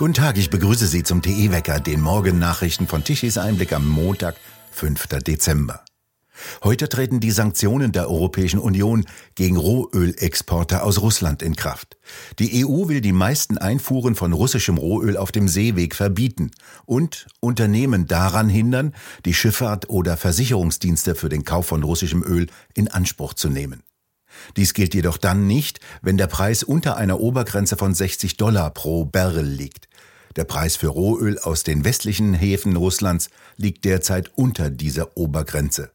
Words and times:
Guten 0.00 0.14
Tag, 0.14 0.38
ich 0.38 0.48
begrüße 0.48 0.86
Sie 0.86 1.02
zum 1.02 1.20
TE-Wecker, 1.20 1.78
den 1.78 2.00
Morgennachrichten 2.00 2.88
von 2.88 3.04
Tichys 3.04 3.36
Einblick 3.36 3.74
am 3.74 3.86
Montag, 3.86 4.36
5. 4.70 5.08
Dezember. 5.26 5.84
Heute 6.64 6.88
treten 6.88 7.20
die 7.20 7.30
Sanktionen 7.30 7.92
der 7.92 8.08
Europäischen 8.08 8.60
Union 8.60 9.04
gegen 9.34 9.58
Rohölexporte 9.58 10.82
aus 10.84 11.02
Russland 11.02 11.42
in 11.42 11.54
Kraft. 11.54 11.98
Die 12.38 12.64
EU 12.64 12.88
will 12.88 13.02
die 13.02 13.12
meisten 13.12 13.58
Einfuhren 13.58 14.14
von 14.14 14.32
russischem 14.32 14.78
Rohöl 14.78 15.18
auf 15.18 15.32
dem 15.32 15.48
Seeweg 15.48 15.94
verbieten 15.94 16.50
und 16.86 17.26
Unternehmen 17.40 18.06
daran 18.06 18.48
hindern, 18.48 18.94
die 19.26 19.34
Schifffahrt 19.34 19.90
oder 19.90 20.16
Versicherungsdienste 20.16 21.14
für 21.14 21.28
den 21.28 21.44
Kauf 21.44 21.66
von 21.66 21.82
russischem 21.82 22.22
Öl 22.22 22.46
in 22.72 22.88
Anspruch 22.88 23.34
zu 23.34 23.50
nehmen. 23.50 23.82
Dies 24.56 24.74
gilt 24.74 24.94
jedoch 24.94 25.18
dann 25.18 25.46
nicht, 25.46 25.80
wenn 26.02 26.16
der 26.16 26.26
Preis 26.26 26.62
unter 26.62 26.96
einer 26.96 27.20
Obergrenze 27.20 27.76
von 27.76 27.94
60 27.94 28.36
Dollar 28.36 28.70
pro 28.70 29.04
Barrel 29.04 29.46
liegt. 29.46 29.88
Der 30.36 30.44
Preis 30.44 30.76
für 30.76 30.88
Rohöl 30.88 31.38
aus 31.38 31.64
den 31.64 31.84
westlichen 31.84 32.34
Häfen 32.34 32.76
Russlands 32.76 33.30
liegt 33.56 33.84
derzeit 33.84 34.30
unter 34.36 34.70
dieser 34.70 35.16
Obergrenze. 35.16 35.90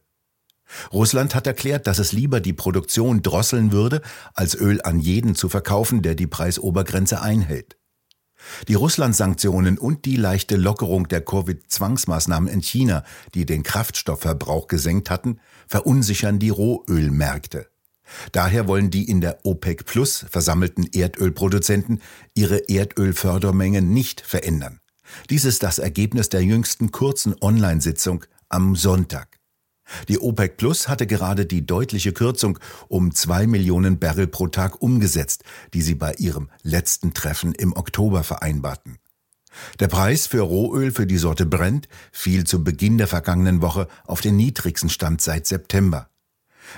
Russland 0.92 1.34
hat 1.34 1.46
erklärt, 1.46 1.86
dass 1.86 1.98
es 1.98 2.12
lieber 2.12 2.40
die 2.40 2.52
Produktion 2.52 3.22
drosseln 3.22 3.72
würde, 3.72 4.02
als 4.34 4.54
Öl 4.54 4.82
an 4.82 5.00
jeden 5.00 5.34
zu 5.34 5.48
verkaufen, 5.48 6.02
der 6.02 6.14
die 6.14 6.26
Preisobergrenze 6.26 7.20
einhält. 7.20 7.76
Die 8.68 8.74
Russland-Sanktionen 8.74 9.78
und 9.78 10.04
die 10.04 10.16
leichte 10.16 10.56
Lockerung 10.56 11.08
der 11.08 11.24
Covid-Zwangsmaßnahmen 11.24 12.48
in 12.48 12.62
China, 12.62 13.04
die 13.34 13.46
den 13.46 13.62
Kraftstoffverbrauch 13.62 14.68
gesenkt 14.68 15.10
hatten, 15.10 15.40
verunsichern 15.66 16.38
die 16.38 16.50
Rohölmärkte. 16.50 17.68
Daher 18.32 18.68
wollen 18.68 18.90
die 18.90 19.08
in 19.08 19.20
der 19.20 19.38
OPEC 19.44 19.84
Plus 19.84 20.26
versammelten 20.30 20.88
Erdölproduzenten 20.92 22.00
ihre 22.34 22.68
Erdölfördermenge 22.68 23.82
nicht 23.82 24.20
verändern. 24.20 24.80
Dies 25.30 25.44
ist 25.44 25.62
das 25.62 25.78
Ergebnis 25.78 26.28
der 26.28 26.42
jüngsten 26.42 26.90
kurzen 26.90 27.34
Online-Sitzung 27.40 28.24
am 28.48 28.76
Sonntag. 28.76 29.38
Die 30.08 30.18
OPEC 30.18 30.56
Plus 30.56 30.88
hatte 30.88 31.06
gerade 31.06 31.46
die 31.46 31.64
deutliche 31.64 32.12
Kürzung 32.12 32.58
um 32.88 33.14
zwei 33.14 33.46
Millionen 33.46 33.98
Barrel 33.98 34.26
pro 34.26 34.48
Tag 34.48 34.82
umgesetzt, 34.82 35.44
die 35.74 35.82
sie 35.82 35.94
bei 35.94 36.14
ihrem 36.14 36.50
letzten 36.62 37.14
Treffen 37.14 37.52
im 37.54 37.72
Oktober 37.72 38.24
vereinbarten. 38.24 38.98
Der 39.80 39.88
Preis 39.88 40.26
für 40.26 40.40
Rohöl 40.40 40.90
für 40.90 41.06
die 41.06 41.16
Sorte 41.16 41.46
Brent 41.46 41.88
fiel 42.12 42.44
zu 42.44 42.62
Beginn 42.62 42.98
der 42.98 43.06
vergangenen 43.06 43.62
Woche 43.62 43.88
auf 44.04 44.20
den 44.20 44.36
niedrigsten 44.36 44.90
Stand 44.90 45.20
seit 45.20 45.46
September. 45.46 46.10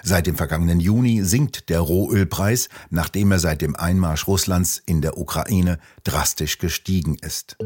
Seit 0.03 0.27
dem 0.27 0.37
vergangenen 0.37 0.81
Juni 0.81 1.23
sinkt 1.23 1.69
der 1.69 1.81
Rohölpreis, 1.81 2.69
nachdem 2.91 3.33
er 3.33 3.39
seit 3.39 3.63
dem 3.63 3.77
Einmarsch 3.77 4.27
Russlands 4.27 4.83
in 4.87 5.01
der 5.01 5.19
Ukraine 5.19 5.79
drastisch 6.05 6.59
gestiegen 6.59 7.17
ist. 7.21 7.57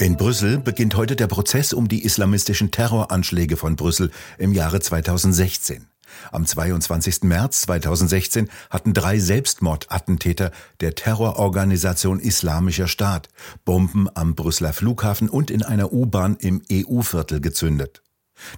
In 0.00 0.16
Brüssel 0.16 0.58
beginnt 0.58 0.96
heute 0.96 1.14
der 1.14 1.26
Prozess 1.26 1.74
um 1.74 1.86
die 1.86 2.04
islamistischen 2.04 2.70
Terroranschläge 2.70 3.58
von 3.58 3.76
Brüssel 3.76 4.10
im 4.38 4.54
Jahre 4.54 4.80
2016. 4.80 5.86
Am 6.32 6.46
22. 6.46 7.22
März 7.24 7.62
2016 7.62 8.48
hatten 8.70 8.94
drei 8.94 9.18
Selbstmordattentäter 9.18 10.52
der 10.80 10.94
Terrororganisation 10.94 12.18
Islamischer 12.18 12.88
Staat 12.88 13.28
Bomben 13.64 14.08
am 14.14 14.34
Brüsseler 14.34 14.72
Flughafen 14.72 15.28
und 15.28 15.50
in 15.50 15.62
einer 15.62 15.92
U-Bahn 15.92 16.36
im 16.40 16.62
EU-Viertel 16.72 17.40
gezündet. 17.40 18.02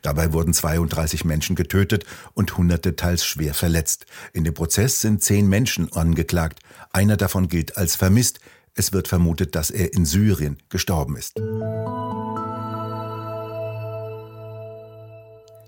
Dabei 0.02 0.32
wurden 0.32 0.54
32 0.54 1.24
Menschen 1.24 1.56
getötet 1.56 2.04
und 2.34 2.56
Hunderte 2.56 2.96
teils 2.96 3.24
schwer 3.24 3.54
verletzt. 3.54 4.06
In 4.32 4.44
dem 4.44 4.54
Prozess 4.54 5.00
sind 5.00 5.22
zehn 5.22 5.48
Menschen 5.48 5.92
angeklagt. 5.92 6.60
Einer 6.92 7.16
davon 7.16 7.48
gilt 7.48 7.76
als 7.76 7.96
vermisst. 7.96 8.40
Es 8.74 8.92
wird 8.92 9.08
vermutet, 9.08 9.54
dass 9.54 9.70
er 9.70 9.92
in 9.92 10.06
Syrien 10.06 10.58
gestorben 10.68 11.16
ist. 11.16 11.34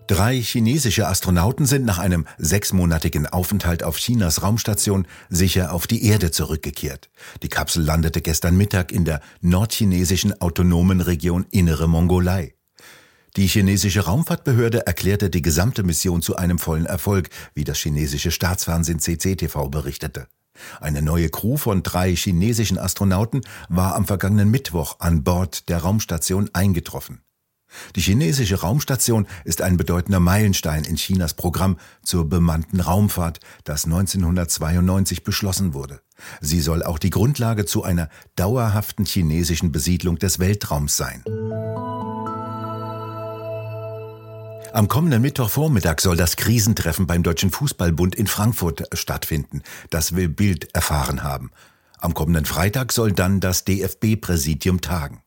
Drei 0.07 0.39
chinesische 0.39 1.09
Astronauten 1.09 1.65
sind 1.65 1.87
nach 1.87 1.99
einem 1.99 2.27
sechsmonatigen 2.37 3.27
Aufenthalt 3.27 3.83
auf 3.83 3.97
Chinas 3.97 4.43
Raumstation 4.43 5.07
sicher 5.31 5.73
auf 5.73 5.87
die 5.87 6.05
Erde 6.05 6.31
zurückgekehrt. 6.31 7.09
Die 7.43 7.49
Kapsel 7.49 7.83
landete 7.85 8.21
gestern 8.21 8.57
Mittag 8.57 8.93
in 8.93 9.07
der 9.07 9.21
nordchinesischen 9.41 10.39
autonomen 10.43 11.01
Region 11.01 11.47
Innere 11.51 11.89
Mongolei. 11.89 12.55
Die 13.37 13.49
chinesische 13.49 14.03
Raumfahrtbehörde 14.03 14.87
erklärte 14.87 15.29
die 15.29 15.43
gesamte 15.43 15.83
Mission 15.83 16.23
zu 16.23 16.37
einem 16.37 16.61
vollen 16.61 16.87
Erfolg, 16.87 17.31
wie 17.53 17.65
das 17.65 17.79
chinesische 17.79 18.31
Staatsfernsehen 18.31 19.01
CCTV 19.01 19.69
berichtete. 19.71 20.29
Eine 20.81 21.03
neue 21.03 21.29
Crew 21.31 21.57
von 21.57 21.83
drei 21.83 22.15
chinesischen 22.15 22.79
Astronauten 22.79 23.41
war 23.69 23.97
am 23.97 24.05
vergangenen 24.05 24.53
Mittwoch 24.53 25.01
an 25.01 25.25
Bord 25.25 25.69
der 25.69 25.79
Raumstation 25.79 26.49
eingetroffen. 26.53 27.23
Die 27.97 28.01
chinesische 28.01 28.61
Raumstation 28.61 29.27
ist 29.45 29.63
ein 29.63 29.77
bedeutender 29.77 30.21
Meilenstein 30.21 30.85
in 30.85 30.95
Chinas 30.95 31.35
Programm 31.35 31.77
zur 32.05 32.29
bemannten 32.29 32.79
Raumfahrt, 32.79 33.41
das 33.65 33.85
1992 33.85 35.25
beschlossen 35.25 35.75
wurde. 35.75 36.01
Sie 36.41 36.61
soll 36.61 36.85
auch 36.85 37.01
die 37.01 37.11
Grundlage 37.11 37.65
zu 37.65 37.83
einer 37.83 38.09
dauerhaften 38.37 39.07
chinesischen 39.07 39.73
Besiedlung 39.73 40.21
des 40.21 40.39
Weltraums 40.39 40.97
sein. 40.97 41.25
Am 44.75 44.89
kommenden 44.89 45.23
Mittwochvormittag 45.23 46.01
soll 46.01 46.17
das 46.17 46.35
Krisentreffen 46.35 47.07
beim 47.07 47.23
Deutschen 47.23 47.53
Fußballbund 47.53 48.17
in 48.17 48.27
Frankfurt 48.27 48.89
stattfinden. 48.93 49.63
Das 49.91 50.17
will 50.17 50.29
Bild 50.29 50.75
erfahren 50.75 51.23
haben. 51.23 51.53
Am 52.01 52.13
kommenden 52.13 52.45
Freitag 52.45 52.91
soll 52.91 53.13
dann 53.13 53.39
das 53.39 53.63
DFB-Präsidium 53.63 54.81
tagen. 54.81 55.23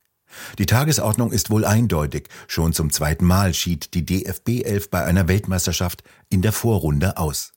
Die 0.58 0.66
Tagesordnung 0.66 1.32
ist 1.32 1.50
wohl 1.50 1.64
eindeutig. 1.64 2.28
Schon 2.50 2.74
zum 2.74 2.92
zweiten 2.92 3.24
Mal 3.24 3.54
schied 3.54 3.94
die 3.94 4.06
DFB 4.06 4.66
11 4.66 4.90
bei 4.90 5.06
einer 5.06 5.30
Weltmeisterschaft 5.30 6.04
in 6.28 6.42
der 6.42 6.52
Vorrunde 6.52 7.16
aus. 7.16 7.54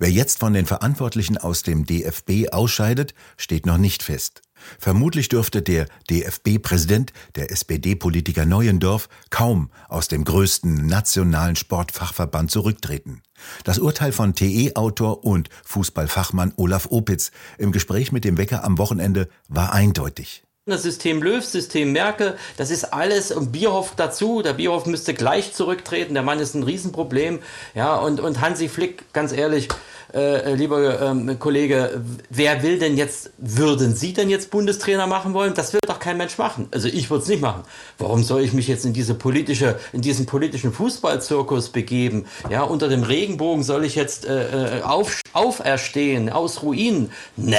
Wer 0.00 0.10
jetzt 0.10 0.40
von 0.40 0.52
den 0.52 0.66
Verantwortlichen 0.66 1.38
aus 1.38 1.62
dem 1.62 1.86
DFB 1.86 2.48
ausscheidet, 2.50 3.14
steht 3.36 3.66
noch 3.66 3.78
nicht 3.78 4.02
fest. 4.02 4.42
Vermutlich 4.78 5.28
dürfte 5.28 5.62
der 5.62 5.86
DFB-Präsident, 6.10 7.12
der 7.34 7.50
SPD-Politiker 7.50 8.46
Neuendorf, 8.46 9.08
kaum 9.30 9.70
aus 9.88 10.08
dem 10.08 10.24
größten 10.24 10.86
nationalen 10.86 11.56
Sportfachverband 11.56 12.50
zurücktreten. 12.50 13.22
Das 13.64 13.78
Urteil 13.78 14.12
von 14.12 14.34
TE-Autor 14.34 15.24
und 15.24 15.48
Fußballfachmann 15.64 16.52
Olaf 16.56 16.88
Opitz 16.90 17.30
im 17.58 17.72
Gespräch 17.72 18.12
mit 18.12 18.24
dem 18.24 18.38
Wecker 18.38 18.64
am 18.64 18.78
Wochenende 18.78 19.28
war 19.48 19.72
eindeutig. 19.72 20.44
Das 20.70 20.82
System 20.82 21.22
Löw, 21.22 21.44
System 21.44 21.92
Merkel, 21.92 22.36
das 22.56 22.70
ist 22.70 22.92
alles 22.92 23.32
und 23.32 23.52
Bierhoff 23.52 23.94
dazu. 23.96 24.42
Der 24.42 24.54
Bierhoff 24.54 24.86
müsste 24.86 25.14
gleich 25.14 25.52
zurücktreten. 25.52 26.14
Der 26.14 26.22
Mann 26.22 26.38
ist 26.38 26.54
ein 26.54 26.62
Riesenproblem. 26.62 27.40
Ja, 27.74 27.96
und, 27.96 28.20
und 28.20 28.40
Hansi 28.40 28.68
Flick, 28.68 29.12
ganz 29.12 29.32
ehrlich, 29.32 29.68
äh, 30.14 30.54
lieber 30.54 31.00
ähm, 31.00 31.38
Kollege, 31.38 32.02
wer 32.30 32.62
will 32.62 32.78
denn 32.78 32.96
jetzt, 32.96 33.30
würden 33.38 33.94
Sie 33.94 34.12
denn 34.12 34.28
jetzt 34.28 34.50
Bundestrainer 34.50 35.06
machen 35.06 35.34
wollen? 35.34 35.54
Das 35.54 35.72
will 35.72 35.80
doch 35.86 35.98
kein 35.98 36.16
Mensch 36.16 36.38
machen. 36.38 36.68
Also 36.72 36.88
ich 36.88 37.10
würde 37.10 37.22
es 37.22 37.28
nicht 37.28 37.42
machen. 37.42 37.62
Warum 37.98 38.22
soll 38.24 38.42
ich 38.42 38.52
mich 38.52 38.68
jetzt 38.68 38.84
in 38.84 38.92
diese 38.92 39.14
politische, 39.14 39.78
in 39.92 40.00
diesen 40.00 40.26
politischen 40.26 40.72
Fußballzirkus 40.72 41.68
begeben? 41.68 42.26
Ja, 42.48 42.62
unter 42.62 42.88
dem 42.88 43.02
Regenbogen 43.02 43.62
soll 43.62 43.84
ich 43.84 43.94
jetzt 43.94 44.24
äh, 44.26 44.78
äh 44.78 44.82
auf, 44.82 45.20
auferstehen 45.32 46.30
aus 46.30 46.62
Ruinen? 46.62 47.12
Ne. 47.36 47.56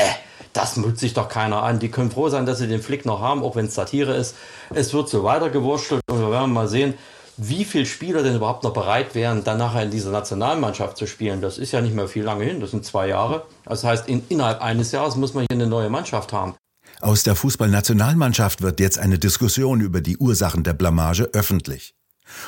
Das 0.53 0.75
mut 0.75 0.99
sich 0.99 1.13
doch 1.13 1.29
keiner 1.29 1.63
an. 1.63 1.79
Die 1.79 1.89
können 1.89 2.11
froh 2.11 2.29
sein, 2.29 2.45
dass 2.45 2.59
sie 2.59 2.67
den 2.67 2.81
Flick 2.81 3.05
noch 3.05 3.21
haben, 3.21 3.43
auch 3.43 3.55
wenn 3.55 3.65
es 3.65 3.75
Satire 3.75 4.13
ist. 4.13 4.35
Es 4.73 4.93
wird 4.93 5.09
so 5.09 5.23
weitergewurschtelt 5.23 6.01
und 6.09 6.19
wir 6.19 6.31
werden 6.31 6.51
mal 6.51 6.67
sehen, 6.67 6.95
wie 7.37 7.65
viele 7.65 7.85
Spieler 7.85 8.23
denn 8.23 8.35
überhaupt 8.35 8.63
noch 8.63 8.73
bereit 8.73 9.15
wären, 9.15 9.43
dann 9.43 9.57
nachher 9.57 9.83
in 9.83 9.91
dieser 9.91 10.11
Nationalmannschaft 10.11 10.97
zu 10.97 11.07
spielen. 11.07 11.41
Das 11.41 11.57
ist 11.57 11.71
ja 11.71 11.81
nicht 11.81 11.95
mehr 11.95 12.07
viel 12.07 12.23
lange 12.23 12.43
hin, 12.43 12.59
das 12.59 12.71
sind 12.71 12.85
zwei 12.85 13.07
Jahre. 13.07 13.45
Das 13.65 13.83
heißt, 13.83 14.07
in, 14.07 14.23
innerhalb 14.29 14.61
eines 14.61 14.91
Jahres 14.91 15.15
muss 15.15 15.33
man 15.33 15.45
hier 15.49 15.57
eine 15.57 15.67
neue 15.67 15.89
Mannschaft 15.89 16.33
haben. 16.33 16.55
Aus 16.99 17.23
der 17.23 17.35
Fußballnationalmannschaft 17.35 18.61
wird 18.61 18.79
jetzt 18.79 18.99
eine 18.99 19.17
Diskussion 19.17 19.81
über 19.81 20.01
die 20.01 20.17
Ursachen 20.17 20.63
der 20.63 20.73
Blamage 20.73 21.29
öffentlich. 21.33 21.95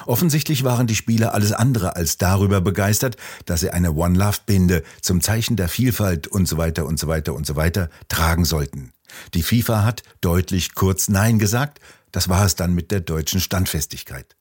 Offensichtlich 0.05 0.63
waren 0.63 0.87
die 0.87 0.95
Spieler 0.95 1.33
alles 1.33 1.51
andere 1.51 1.95
als 1.95 2.17
darüber 2.17 2.61
begeistert, 2.61 3.17
dass 3.45 3.61
sie 3.61 3.71
eine 3.71 3.93
One 3.93 4.17
Love 4.17 4.39
Binde 4.45 4.83
zum 5.01 5.21
Zeichen 5.21 5.55
der 5.55 5.69
Vielfalt 5.69 6.27
und 6.27 6.47
so 6.47 6.57
weiter 6.57 6.85
und 6.85 6.99
so 6.99 7.07
weiter 7.07 7.33
und 7.33 7.45
so 7.45 7.55
weiter 7.55 7.89
tragen 8.07 8.45
sollten. 8.45 8.91
Die 9.33 9.43
FIFA 9.43 9.83
hat 9.83 10.03
deutlich 10.21 10.75
kurz 10.75 11.07
Nein 11.07 11.39
gesagt, 11.39 11.79
das 12.11 12.29
war 12.29 12.45
es 12.45 12.55
dann 12.55 12.73
mit 12.73 12.91
der 12.91 13.01
deutschen 13.01 13.39
Standfestigkeit. 13.39 14.35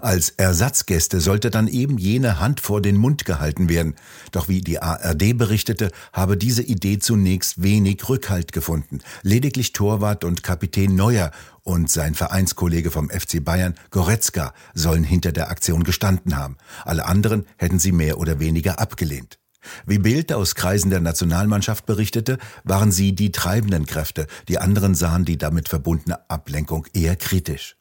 Als 0.00 0.30
Ersatzgäste 0.30 1.20
sollte 1.20 1.50
dann 1.50 1.68
eben 1.68 1.98
jene 1.98 2.40
Hand 2.40 2.60
vor 2.60 2.80
den 2.80 2.96
Mund 2.96 3.24
gehalten 3.24 3.68
werden. 3.68 3.94
Doch 4.32 4.48
wie 4.48 4.60
die 4.60 4.80
ARD 4.80 5.36
berichtete, 5.36 5.90
habe 6.12 6.36
diese 6.36 6.62
Idee 6.62 6.98
zunächst 6.98 7.62
wenig 7.62 8.08
Rückhalt 8.08 8.52
gefunden. 8.52 9.00
Lediglich 9.22 9.72
Torwart 9.72 10.24
und 10.24 10.42
Kapitän 10.42 10.94
Neuer 10.94 11.30
und 11.62 11.90
sein 11.90 12.14
Vereinskollege 12.14 12.90
vom 12.90 13.10
FC 13.10 13.44
Bayern, 13.44 13.74
Goretzka, 13.90 14.54
sollen 14.74 15.04
hinter 15.04 15.32
der 15.32 15.50
Aktion 15.50 15.82
gestanden 15.82 16.36
haben. 16.36 16.56
Alle 16.84 17.06
anderen 17.06 17.46
hätten 17.56 17.78
sie 17.78 17.92
mehr 17.92 18.18
oder 18.18 18.38
weniger 18.38 18.78
abgelehnt. 18.78 19.38
Wie 19.84 19.98
Bild 19.98 20.32
aus 20.32 20.54
Kreisen 20.54 20.90
der 20.90 21.00
Nationalmannschaft 21.00 21.86
berichtete, 21.86 22.38
waren 22.64 22.92
sie 22.92 23.14
die 23.14 23.32
treibenden 23.32 23.86
Kräfte, 23.86 24.26
die 24.48 24.58
anderen 24.58 24.94
sahen 24.94 25.24
die 25.24 25.38
damit 25.38 25.68
verbundene 25.68 26.30
Ablenkung 26.30 26.86
eher 26.92 27.16
kritisch. 27.16 27.75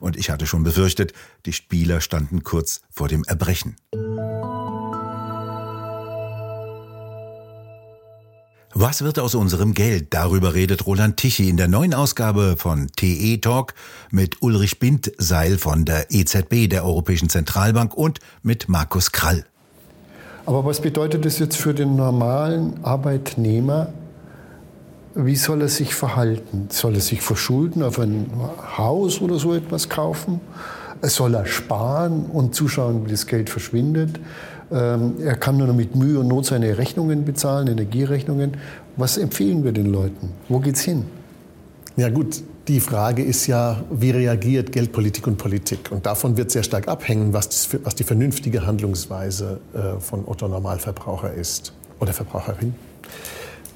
Und 0.00 0.16
ich 0.16 0.30
hatte 0.30 0.46
schon 0.46 0.62
befürchtet, 0.62 1.12
die 1.44 1.52
Spieler 1.52 2.00
standen 2.00 2.44
kurz 2.44 2.80
vor 2.90 3.08
dem 3.08 3.24
Erbrechen. 3.24 3.76
Was 8.78 9.00
wird 9.00 9.18
aus 9.18 9.34
unserem 9.34 9.72
Geld? 9.72 10.08
Darüber 10.12 10.52
redet 10.52 10.84
Roland 10.86 11.16
Tichy 11.16 11.48
in 11.48 11.56
der 11.56 11.66
neuen 11.66 11.94
Ausgabe 11.94 12.56
von 12.58 12.88
TE 12.94 13.38
Talk 13.40 13.72
mit 14.10 14.42
Ulrich 14.42 14.78
Bindseil 14.78 15.56
von 15.56 15.86
der 15.86 16.10
EZB, 16.10 16.68
der 16.68 16.84
Europäischen 16.84 17.30
Zentralbank 17.30 17.94
und 17.94 18.20
mit 18.42 18.68
Markus 18.68 19.12
Krall. 19.12 19.46
Aber 20.44 20.64
was 20.66 20.82
bedeutet 20.82 21.24
das 21.24 21.38
jetzt 21.38 21.56
für 21.56 21.72
den 21.72 21.96
normalen 21.96 22.84
Arbeitnehmer? 22.84 23.94
Wie 25.18 25.36
soll 25.36 25.62
er 25.62 25.68
sich 25.68 25.94
verhalten? 25.94 26.68
Soll 26.70 26.94
er 26.94 27.00
sich 27.00 27.22
verschulden, 27.22 27.82
auf 27.82 27.98
ein 27.98 28.30
Haus 28.76 29.22
oder 29.22 29.38
so 29.38 29.54
etwas 29.54 29.88
kaufen? 29.88 30.40
Soll 31.00 31.34
er 31.34 31.46
sparen 31.46 32.26
und 32.26 32.54
zuschauen, 32.54 33.06
wie 33.06 33.10
das 33.10 33.26
Geld 33.26 33.48
verschwindet? 33.48 34.20
Ähm, 34.70 35.14
er 35.24 35.36
kann 35.36 35.56
nur 35.56 35.68
noch 35.68 35.74
mit 35.74 35.96
Mühe 35.96 36.18
und 36.18 36.28
Not 36.28 36.44
seine 36.44 36.76
Rechnungen 36.76 37.24
bezahlen, 37.24 37.68
Energierechnungen. 37.68 38.58
Was 38.98 39.16
empfehlen 39.16 39.64
wir 39.64 39.72
den 39.72 39.86
Leuten? 39.86 40.32
Wo 40.50 40.58
geht's 40.58 40.82
hin? 40.82 41.04
Ja 41.96 42.10
gut, 42.10 42.42
die 42.68 42.80
Frage 42.80 43.22
ist 43.22 43.46
ja, 43.46 43.84
wie 43.90 44.10
reagiert 44.10 44.70
Geldpolitik 44.70 45.26
und 45.26 45.38
Politik? 45.38 45.90
Und 45.92 46.04
davon 46.04 46.36
wird 46.36 46.50
sehr 46.50 46.62
stark 46.62 46.88
abhängen, 46.88 47.32
was, 47.32 47.68
was 47.84 47.94
die 47.94 48.04
vernünftige 48.04 48.66
Handlungsweise 48.66 49.60
äh, 49.72 49.98
von 49.98 50.24
Otto 50.26 50.46
Normalverbraucher 50.46 51.32
ist 51.32 51.72
oder 52.00 52.12
Verbraucherin. 52.12 52.74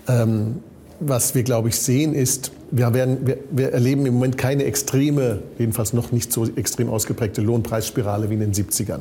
Ähm, 0.07 0.57
was 1.01 1.35
wir, 1.35 1.43
glaube 1.43 1.71
ich, 1.71 1.77
sehen, 1.77 2.15
ist, 2.15 2.53
wir, 2.71 2.93
werden, 2.95 3.27
wir, 3.27 3.39
wir, 3.51 3.73
erleben 3.73 4.07
im 4.07 4.15
Moment 4.15 4.39
keine 4.39 4.65
extreme, 4.65 5.43
jedenfalls 5.59 5.93
noch 5.93 6.13
nicht 6.13 6.33
so 6.33 6.47
extrem 6.57 6.89
ausgeprägte 6.91 7.41
Lohnpreisspirale 7.41 8.31
wie 8.31 8.35
in 8.35 8.41
den 8.41 8.53
70ern. 8.53 9.01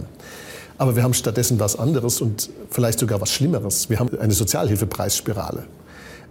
Aber 0.78 0.96
wir 0.96 1.04
haben 1.04 1.14
stattdessen 1.14 1.60
was 1.60 1.78
anderes 1.78 2.22
und 2.22 2.50
vielleicht 2.70 3.00
sogar 3.00 3.20
was 3.20 3.32
Schlimmeres. 3.32 3.90
Wir 3.90 4.00
haben 4.00 4.18
eine 4.18 4.34
Sozialhilfepreisspirale. 4.34 5.66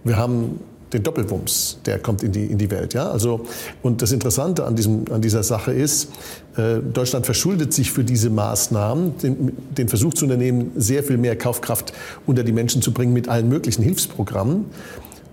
Wir 0.03 0.17
haben 0.17 0.59
den 0.91 1.03
Doppelwumms, 1.03 1.77
der 1.85 1.99
kommt 1.99 2.23
in 2.23 2.31
die, 2.31 2.45
in 2.45 2.57
die 2.57 2.71
Welt. 2.71 2.95
Ja? 2.95 3.11
Also, 3.11 3.45
und 3.83 4.01
das 4.01 4.11
Interessante 4.11 4.65
an, 4.65 4.75
diesem, 4.75 5.05
an 5.11 5.21
dieser 5.21 5.43
Sache 5.43 5.71
ist, 5.71 6.09
äh, 6.57 6.79
Deutschland 6.79 7.25
verschuldet 7.25 7.73
sich 7.73 7.91
für 7.91 8.03
diese 8.03 8.31
Maßnahmen, 8.31 9.17
den, 9.19 9.51
den 9.77 9.87
Versuch 9.87 10.15
zu 10.15 10.25
unternehmen, 10.25 10.71
sehr 10.75 11.03
viel 11.03 11.17
mehr 11.17 11.35
Kaufkraft 11.35 11.93
unter 12.25 12.43
die 12.43 12.51
Menschen 12.51 12.81
zu 12.81 12.91
bringen 12.91 13.13
mit 13.13 13.29
allen 13.29 13.49
möglichen 13.49 13.83
Hilfsprogrammen. 13.83 14.65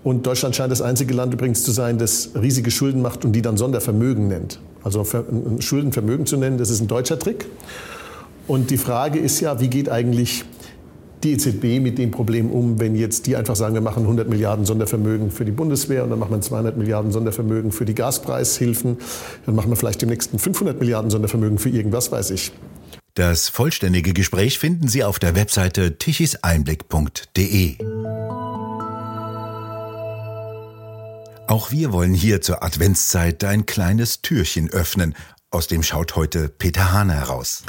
Und 0.03 0.25
Deutschland 0.25 0.55
scheint 0.55 0.71
das 0.71 0.81
einzige 0.81 1.13
Land 1.13 1.33
übrigens 1.33 1.63
zu 1.63 1.71
sein, 1.71 1.97
das 1.97 2.29
riesige 2.39 2.71
Schulden 2.71 3.01
macht 3.01 3.25
und 3.25 3.33
die 3.33 3.41
dann 3.41 3.57
Sondervermögen 3.57 4.27
nennt. 4.27 4.59
Also 4.83 5.05
Schuldenvermögen 5.59 6.25
zu 6.25 6.37
nennen, 6.37 6.57
das 6.57 6.69
ist 6.69 6.81
ein 6.81 6.87
deutscher 6.87 7.19
Trick. 7.19 7.47
Und 8.47 8.69
die 8.71 8.77
Frage 8.77 9.19
ist 9.19 9.41
ja, 9.41 9.59
wie 9.59 9.67
geht 9.67 9.89
eigentlich 9.89 10.45
die 11.23 11.33
EZB 11.33 11.81
mit 11.81 11.97
dem 11.97 12.11
Problem 12.11 12.51
um, 12.51 12.79
wenn 12.79 12.95
jetzt 12.95 13.25
die 13.27 13.35
einfach 13.35 13.55
sagen, 13.55 13.73
wir 13.73 13.81
machen 13.81 14.03
100 14.03 14.29
Milliarden 14.29 14.65
Sondervermögen 14.65 15.31
für 15.31 15.45
die 15.45 15.51
Bundeswehr 15.51 16.03
und 16.03 16.11
dann 16.11 16.19
machen 16.19 16.31
wir 16.31 16.41
200 16.41 16.77
Milliarden 16.77 17.11
Sondervermögen 17.11 17.71
für 17.71 17.85
die 17.85 17.95
Gaspreishilfen, 17.95 18.97
dann 19.45 19.55
machen 19.55 19.69
wir 19.69 19.75
vielleicht 19.75 20.03
im 20.03 20.09
nächsten 20.09 20.39
500 20.39 20.79
Milliarden 20.79 21.09
Sondervermögen 21.09 21.57
für 21.57 21.69
irgendwas, 21.69 22.11
weiß 22.11 22.31
ich. 22.31 22.51
Das 23.15 23.49
vollständige 23.49 24.13
Gespräch 24.13 24.59
finden 24.59 24.87
Sie 24.87 25.03
auf 25.03 25.17
der 25.17 25.35
Webseite 25.35 25.97
tichiseinblick.de. 25.97 27.77
Auch 31.47 31.71
wir 31.71 31.93
wollen 31.93 32.13
hier 32.13 32.41
zur 32.41 32.61
Adventszeit 32.61 33.41
ein 33.45 33.65
kleines 33.65 34.21
Türchen 34.21 34.69
öffnen. 34.69 35.15
Aus 35.49 35.67
dem 35.67 35.81
schaut 35.81 36.17
heute 36.17 36.49
Peter 36.49 36.91
Hahn 36.91 37.09
heraus. 37.09 37.63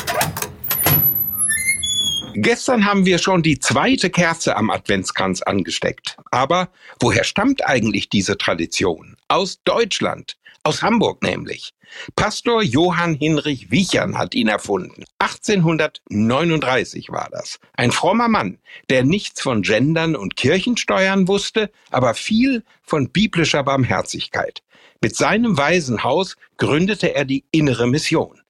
Gestern 2.34 2.84
haben 2.84 3.06
wir 3.06 3.18
schon 3.18 3.42
die 3.42 3.58
zweite 3.58 4.10
Kerze 4.10 4.56
am 4.56 4.70
Adventskranz 4.70 5.42
angesteckt. 5.42 6.16
Aber 6.30 6.68
woher 7.00 7.24
stammt 7.24 7.66
eigentlich 7.66 8.08
diese 8.08 8.36
Tradition? 8.36 9.16
Aus 9.28 9.60
Deutschland, 9.64 10.36
aus 10.62 10.82
Hamburg 10.82 11.22
nämlich. 11.22 11.72
Pastor 12.16 12.62
Johann 12.62 13.14
Hinrich 13.14 13.70
Wiechern 13.70 14.18
hat 14.18 14.34
ihn 14.34 14.48
erfunden. 14.48 15.04
1839 15.18 17.08
war 17.10 17.28
das. 17.32 17.58
Ein 17.74 17.92
frommer 17.92 18.28
Mann, 18.28 18.58
der 18.90 19.04
nichts 19.04 19.40
von 19.40 19.62
Gendern 19.62 20.14
und 20.14 20.36
Kirchensteuern 20.36 21.28
wusste, 21.28 21.70
aber 21.90 22.14
viel 22.14 22.62
von 22.82 23.10
biblischer 23.10 23.62
Barmherzigkeit. 23.62 24.62
Mit 25.00 25.16
seinem 25.16 25.56
Waisenhaus 25.56 26.36
gründete 26.56 27.14
er 27.14 27.24
die 27.24 27.44
innere 27.50 27.86
Mission. 27.86 28.40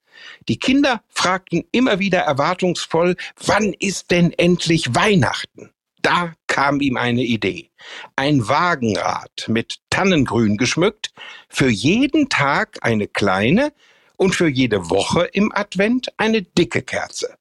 Die 0.49 0.59
Kinder 0.59 1.03
fragten 1.09 1.65
immer 1.73 1.99
wieder 1.99 2.21
erwartungsvoll, 2.21 3.17
wann 3.45 3.75
ist 3.79 4.11
denn 4.11 4.33
endlich 4.33 4.95
Weihnachten? 4.95 5.71
Da 6.03 6.35
kam 6.47 6.81
ihm 6.81 6.97
eine 6.97 7.23
Idee. 7.23 7.71
Ein 8.17 8.49
Wagenrad 8.49 9.47
mit 9.49 9.79
Tannengrün 9.91 10.57
geschmückt, 10.57 11.13
für 11.49 11.69
jeden 11.69 12.29
Tag 12.29 12.79
eine 12.83 13.09
kleine 13.09 13.73
und 14.17 14.35
für 14.35 14.49
jede 14.49 14.91
Woche 14.91 15.25
im 15.25 15.53
Advent 15.55 16.09
eine 16.17 16.43
dicke 16.43 16.83
Kerze. 16.83 17.37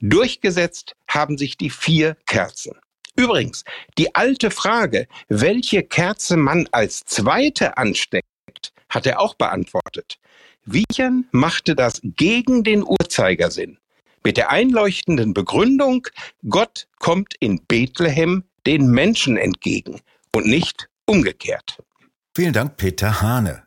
Durchgesetzt 0.00 0.96
haben 1.06 1.38
sich 1.38 1.56
die 1.56 1.70
vier 1.70 2.16
Kerzen. 2.26 2.72
Übrigens, 3.14 3.64
die 3.98 4.14
alte 4.14 4.50
Frage, 4.50 5.06
welche 5.28 5.82
Kerze 5.82 6.36
man 6.36 6.68
als 6.72 7.04
zweite 7.04 7.76
ansteckt, 7.76 8.72
hat 8.88 9.06
er 9.06 9.20
auch 9.20 9.34
beantwortet. 9.34 10.18
Wiechern 10.64 11.26
machte 11.32 11.74
das 11.74 12.00
gegen 12.02 12.64
den 12.64 12.84
Uhrzeigersinn. 12.84 13.78
Mit 14.24 14.36
der 14.36 14.50
einleuchtenden 14.50 15.34
Begründung, 15.34 16.06
Gott 16.48 16.86
kommt 16.98 17.34
in 17.40 17.60
Bethlehem 17.66 18.44
den 18.66 18.86
Menschen 18.86 19.36
entgegen 19.36 20.00
und 20.34 20.46
nicht 20.46 20.88
umgekehrt. 21.06 21.82
Vielen 22.34 22.52
Dank, 22.52 22.76
Peter 22.76 23.20
Hane. 23.20 23.64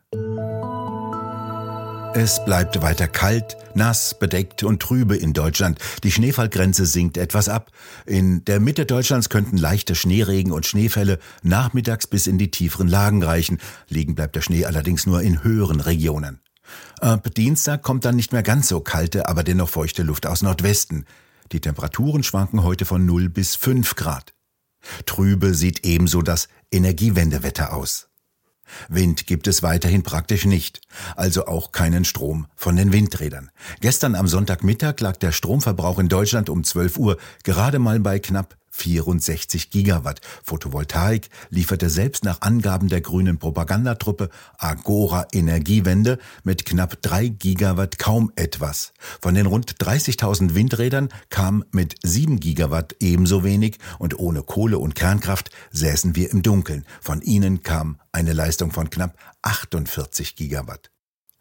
Es 2.14 2.42
bleibt 2.46 2.80
weiter 2.80 3.08
kalt, 3.08 3.58
nass, 3.74 4.18
bedeckt 4.18 4.62
und 4.62 4.80
trübe 4.80 5.18
in 5.18 5.34
Deutschland. 5.34 5.78
Die 6.02 6.10
Schneefallgrenze 6.10 6.86
sinkt 6.86 7.18
etwas 7.18 7.50
ab. 7.50 7.70
In 8.06 8.42
der 8.46 8.58
Mitte 8.58 8.86
Deutschlands 8.86 9.28
könnten 9.28 9.58
leichte 9.58 9.94
Schneeregen 9.94 10.50
und 10.50 10.64
Schneefälle 10.64 11.18
nachmittags 11.42 12.06
bis 12.06 12.26
in 12.26 12.38
die 12.38 12.50
tieferen 12.50 12.88
Lagen 12.88 13.22
reichen. 13.22 13.58
Liegen 13.90 14.14
bleibt 14.14 14.34
der 14.34 14.40
Schnee 14.40 14.64
allerdings 14.64 15.04
nur 15.04 15.20
in 15.20 15.44
höheren 15.44 15.80
Regionen. 15.80 16.40
Ab 17.00 17.34
Dienstag 17.34 17.82
kommt 17.82 18.04
dann 18.04 18.16
nicht 18.16 18.32
mehr 18.32 18.42
ganz 18.42 18.68
so 18.68 18.80
kalte, 18.80 19.28
aber 19.28 19.42
dennoch 19.42 19.68
feuchte 19.68 20.02
Luft 20.02 20.26
aus 20.26 20.42
Nordwesten. 20.42 21.04
Die 21.52 21.60
Temperaturen 21.60 22.22
schwanken 22.22 22.62
heute 22.62 22.84
von 22.84 23.04
0 23.04 23.28
bis 23.28 23.54
5 23.56 23.94
Grad. 23.94 24.34
Trübe 25.04 25.54
sieht 25.54 25.84
ebenso 25.84 26.22
das 26.22 26.48
Energiewendewetter 26.70 27.72
aus. 27.72 28.08
Wind 28.88 29.26
gibt 29.26 29.46
es 29.46 29.62
weiterhin 29.62 30.02
praktisch 30.02 30.44
nicht, 30.44 30.80
also 31.14 31.46
auch 31.46 31.70
keinen 31.70 32.04
Strom 32.04 32.46
von 32.56 32.76
den 32.76 32.92
Windrädern. 32.92 33.50
Gestern 33.80 34.14
am 34.16 34.26
Sonntagmittag 34.26 35.00
lag 35.00 35.16
der 35.16 35.32
Stromverbrauch 35.32 35.98
in 35.98 36.08
Deutschland 36.08 36.50
um 36.50 36.64
12 36.64 36.98
Uhr 36.98 37.16
gerade 37.44 37.78
mal 37.78 38.00
bei 38.00 38.18
knapp 38.18 38.56
64 38.76 39.70
Gigawatt. 39.70 40.20
Photovoltaik 40.44 41.28
lieferte 41.50 41.90
selbst 41.90 42.24
nach 42.24 42.42
Angaben 42.42 42.88
der 42.88 43.00
grünen 43.00 43.38
Propagandatruppe 43.38 44.30
Agora 44.58 45.26
Energiewende 45.32 46.18
mit 46.44 46.66
knapp 46.66 47.00
3 47.02 47.28
Gigawatt 47.28 47.98
kaum 47.98 48.30
etwas. 48.36 48.92
Von 49.20 49.34
den 49.34 49.46
rund 49.46 49.76
30.000 49.78 50.54
Windrädern 50.54 51.08
kam 51.30 51.64
mit 51.72 51.94
7 52.02 52.38
Gigawatt 52.38 52.96
ebenso 53.00 53.44
wenig 53.44 53.78
und 53.98 54.18
ohne 54.18 54.42
Kohle 54.42 54.78
und 54.78 54.94
Kernkraft 54.94 55.50
säßen 55.72 56.14
wir 56.14 56.30
im 56.30 56.42
Dunkeln. 56.42 56.84
Von 57.00 57.22
ihnen 57.22 57.62
kam 57.62 57.98
eine 58.12 58.32
Leistung 58.32 58.70
von 58.70 58.90
knapp 58.90 59.16
48 59.42 60.36
Gigawatt. 60.36 60.90